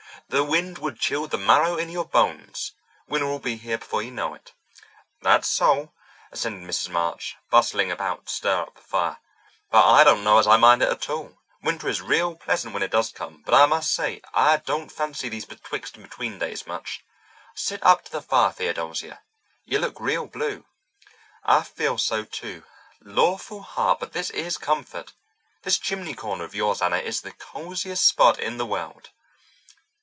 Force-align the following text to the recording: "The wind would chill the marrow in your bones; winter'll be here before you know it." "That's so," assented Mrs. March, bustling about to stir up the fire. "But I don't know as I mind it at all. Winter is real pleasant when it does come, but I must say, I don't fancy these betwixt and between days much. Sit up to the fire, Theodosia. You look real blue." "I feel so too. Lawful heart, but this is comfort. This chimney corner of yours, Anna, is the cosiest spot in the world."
"The 0.29 0.45
wind 0.45 0.77
would 0.77 0.97
chill 0.97 1.27
the 1.27 1.37
marrow 1.37 1.75
in 1.75 1.89
your 1.89 2.05
bones; 2.05 2.71
winter'll 3.05 3.39
be 3.39 3.57
here 3.57 3.77
before 3.77 4.01
you 4.01 4.11
know 4.11 4.33
it." 4.33 4.53
"That's 5.21 5.49
so," 5.49 5.91
assented 6.31 6.61
Mrs. 6.63 6.87
March, 6.87 7.35
bustling 7.49 7.91
about 7.91 8.27
to 8.27 8.31
stir 8.33 8.61
up 8.61 8.75
the 8.75 8.81
fire. 8.81 9.17
"But 9.71 9.85
I 9.85 10.05
don't 10.05 10.23
know 10.23 10.37
as 10.39 10.47
I 10.47 10.55
mind 10.55 10.83
it 10.83 10.87
at 10.89 11.09
all. 11.09 11.37
Winter 11.61 11.89
is 11.89 12.01
real 12.01 12.37
pleasant 12.37 12.73
when 12.73 12.81
it 12.81 12.91
does 12.91 13.11
come, 13.11 13.41
but 13.45 13.53
I 13.53 13.65
must 13.65 13.93
say, 13.93 14.21
I 14.33 14.55
don't 14.57 14.89
fancy 14.89 15.27
these 15.27 15.43
betwixt 15.43 15.97
and 15.97 16.03
between 16.03 16.39
days 16.39 16.65
much. 16.65 17.03
Sit 17.53 17.85
up 17.85 18.05
to 18.05 18.11
the 18.13 18.21
fire, 18.21 18.53
Theodosia. 18.53 19.19
You 19.65 19.79
look 19.79 19.99
real 19.99 20.27
blue." 20.27 20.63
"I 21.43 21.63
feel 21.63 21.97
so 21.97 22.23
too. 22.23 22.63
Lawful 23.01 23.63
heart, 23.63 23.99
but 23.99 24.13
this 24.13 24.29
is 24.29 24.57
comfort. 24.57 25.11
This 25.63 25.77
chimney 25.77 26.13
corner 26.13 26.45
of 26.45 26.55
yours, 26.55 26.81
Anna, 26.81 26.99
is 26.99 27.19
the 27.19 27.33
cosiest 27.33 28.05
spot 28.05 28.39
in 28.39 28.55
the 28.55 28.65
world." 28.65 29.09